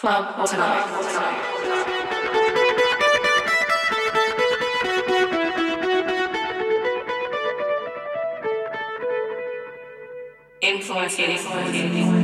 Club 0.00 0.46
tonight. 0.46 0.86
Influence, 10.62 11.18
influence, 11.18 11.74
influence. 11.74 12.19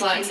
Influence, 0.00 0.30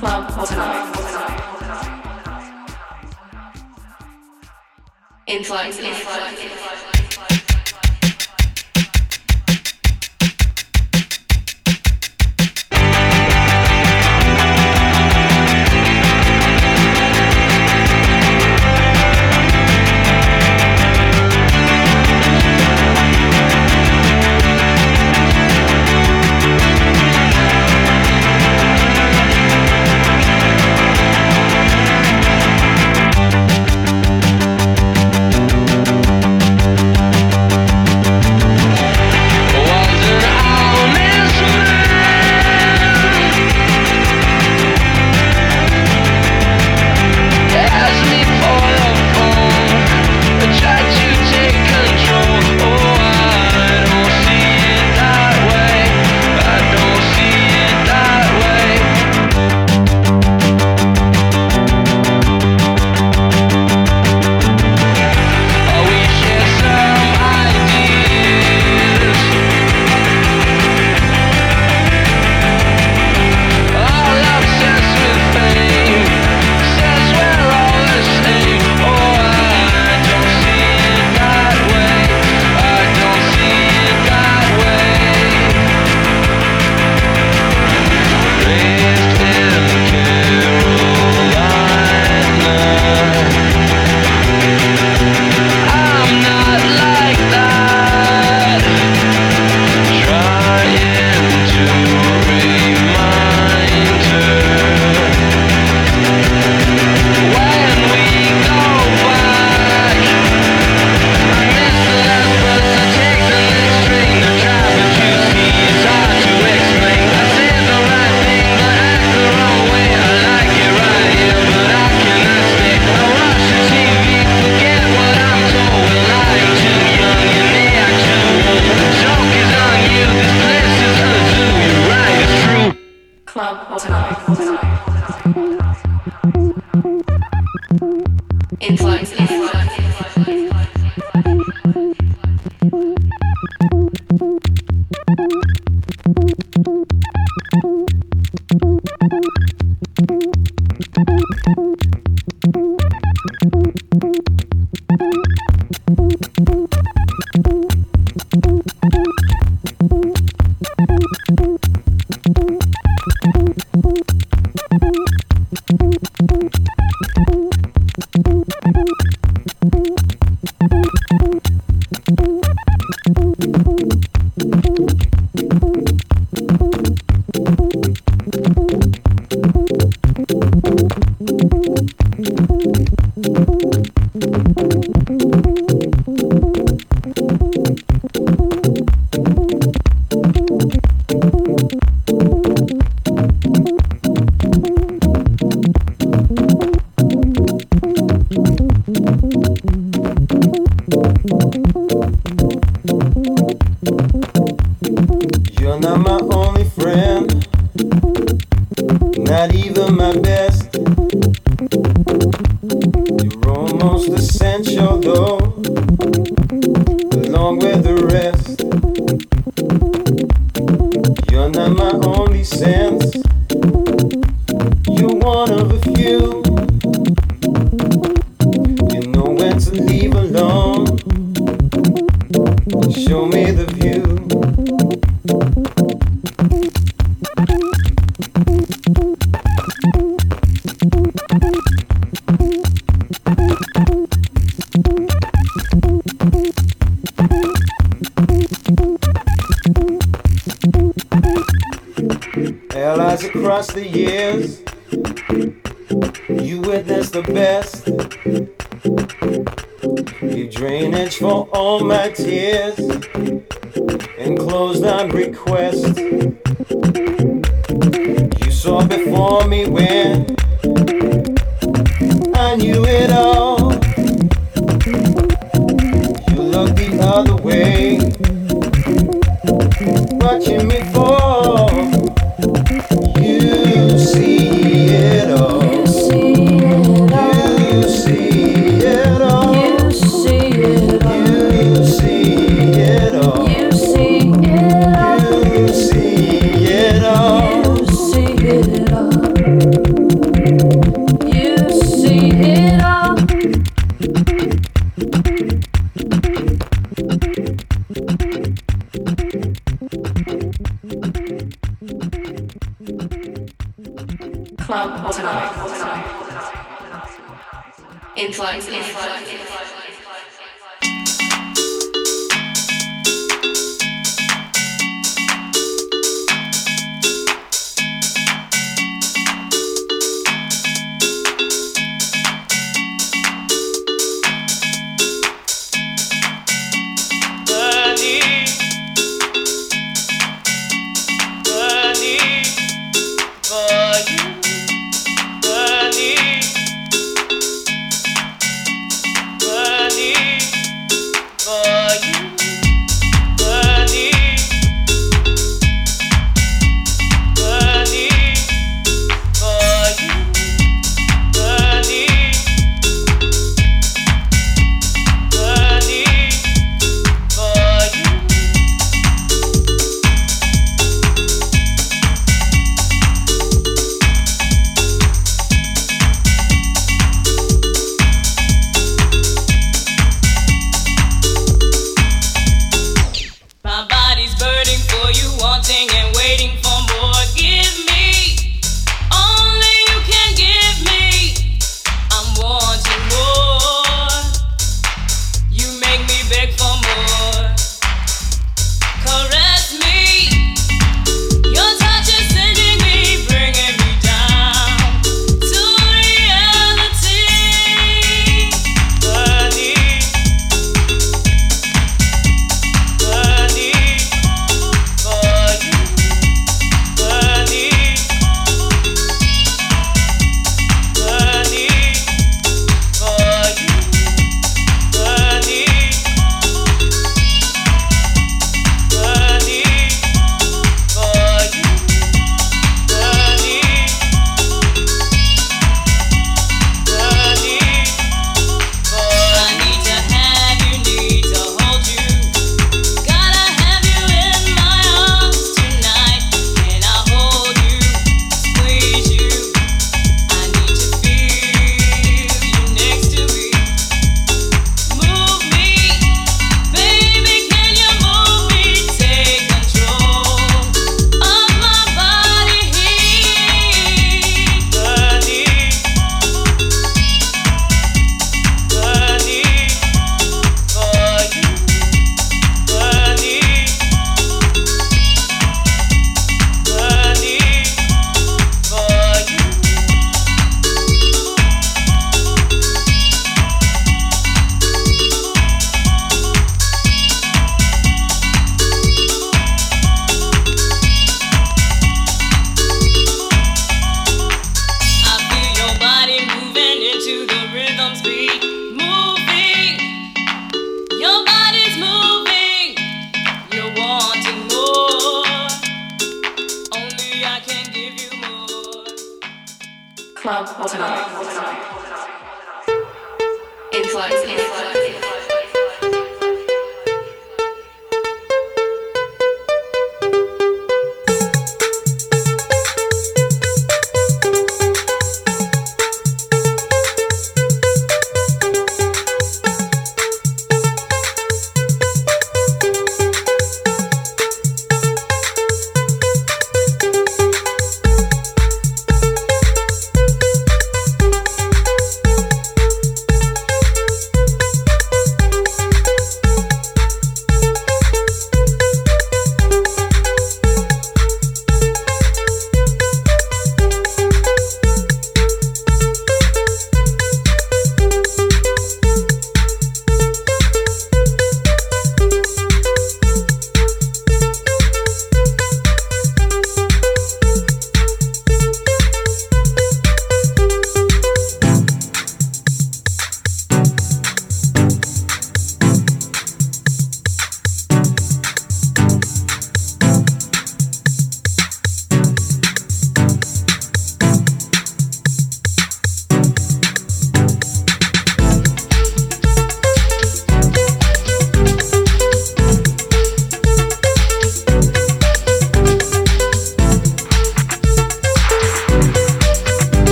club 0.00 0.32
all 0.38 0.46
time. 0.46 0.92
Influx, 5.26 5.78
influx, 5.78 6.42
influx. 6.42 6.99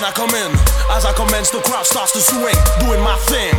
Then 0.00 0.08
I 0.08 0.12
come 0.16 0.32
in. 0.32 0.50
As 0.88 1.04
I 1.04 1.12
commence, 1.12 1.52
the 1.52 1.60
crowd 1.60 1.84
starts 1.84 2.12
to 2.16 2.20
swing, 2.24 2.56
doing 2.80 3.04
my 3.04 3.16
thing. 3.28 3.52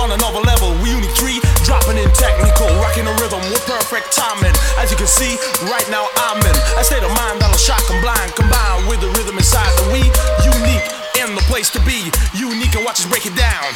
On 0.00 0.08
another 0.08 0.40
level, 0.40 0.72
we 0.80 0.88
unique 0.88 1.12
three, 1.20 1.36
dropping 1.68 2.00
in 2.00 2.08
technical, 2.16 2.72
rocking 2.80 3.04
the 3.04 3.12
rhythm 3.20 3.44
with 3.52 3.60
perfect 3.68 4.08
timing. 4.08 4.56
As 4.80 4.88
you 4.88 4.96
can 4.96 5.06
see, 5.06 5.36
right 5.68 5.84
now 5.92 6.08
I'm 6.16 6.40
in 6.40 6.56
a 6.80 6.84
state 6.84 7.04
of 7.04 7.12
mind 7.12 7.44
that'll 7.44 7.60
shock 7.60 7.84
and 7.92 8.00
blind, 8.00 8.32
combined 8.32 8.88
with 8.88 9.04
the 9.04 9.12
rhythm 9.20 9.36
inside 9.36 9.68
the 9.84 9.92
we. 9.92 10.08
Unique 10.48 10.86
in 11.20 11.36
the 11.36 11.44
place 11.52 11.68
to 11.76 11.80
be, 11.84 12.08
unique 12.32 12.72
and 12.72 12.88
watch 12.88 13.04
us 13.04 13.06
break 13.06 13.28
it 13.28 13.36
down. 13.36 13.68